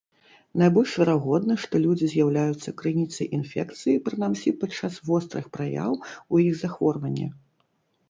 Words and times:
Найбольш 0.59 0.93
верагодна, 1.01 1.57
што 1.65 1.81
людзі 1.83 2.09
з'яўляюцца 2.15 2.75
крыніцай 2.81 3.31
інфекцыі 3.41 3.97
прынамсі 4.09 4.57
падчас 4.65 4.93
вострых 5.13 5.45
праяў 5.55 5.91
у 6.33 6.45
іх 6.49 6.53
захворвання. 6.67 7.33